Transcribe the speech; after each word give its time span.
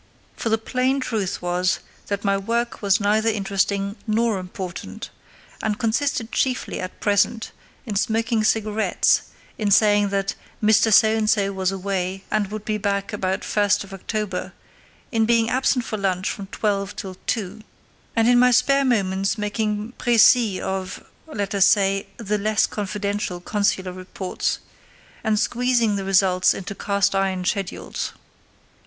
For 0.35 0.49
the 0.49 0.57
plain 0.57 0.99
truth 0.99 1.43
was 1.43 1.77
that 2.07 2.25
my 2.25 2.35
work 2.35 2.81
was 2.81 2.99
neither 2.99 3.29
interesting 3.29 3.97
nor 4.07 4.39
important, 4.39 5.11
and 5.61 5.77
consisted 5.77 6.31
chiefly 6.31 6.79
at 6.79 6.99
present 6.99 7.51
in 7.85 7.95
smoking 7.95 8.43
cigarettes, 8.43 9.21
in 9.59 9.69
saying 9.69 10.09
that 10.09 10.33
Mr 10.59 10.91
So 10.91 11.15
and 11.15 11.29
So 11.29 11.53
was 11.53 11.71
away 11.71 12.23
and 12.31 12.47
would 12.47 12.65
be 12.65 12.79
back 12.79 13.13
about 13.13 13.45
October 13.55 14.39
1, 14.41 14.51
in 15.11 15.25
being 15.27 15.51
absent 15.51 15.85
for 15.85 15.97
lunch 15.99 16.31
from 16.31 16.47
twelve 16.47 16.95
till 16.95 17.13
two, 17.27 17.61
and 18.15 18.27
in 18.27 18.39
my 18.39 18.49
spare 18.49 18.83
moments 18.83 19.37
making 19.37 19.93
précis 19.99 20.57
of—let 20.61 21.53
us 21.53 21.67
say—the 21.67 22.39
less 22.39 22.65
confidential 22.65 23.39
consular 23.39 23.93
reports, 23.93 24.57
and 25.23 25.37
squeezing 25.39 25.95
the 25.95 26.03
results 26.03 26.55
into 26.55 26.73
cast 26.73 27.13
iron 27.13 27.45
schedules. 27.45 28.13